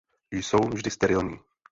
Jsou 0.41 0.57
vždy 0.69 0.89
sterilní. 0.91 1.39